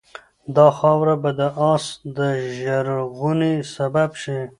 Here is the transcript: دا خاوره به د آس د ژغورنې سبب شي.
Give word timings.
دا 0.55 0.67
خاوره 0.79 1.15
به 1.23 1.31
د 1.39 1.41
آس 1.73 1.85
د 2.17 2.19
ژغورنې 2.57 3.53
سبب 3.75 4.09
شي. 4.21 4.39